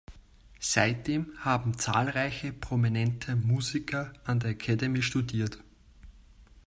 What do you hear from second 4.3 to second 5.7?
der Academy studiert.